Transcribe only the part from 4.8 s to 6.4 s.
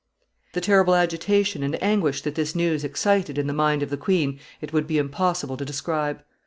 be impossible to describe.